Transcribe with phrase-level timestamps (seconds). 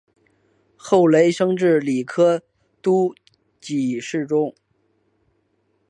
[0.75, 2.41] 后累升至礼科
[2.81, 3.13] 都
[3.59, 4.55] 给事中。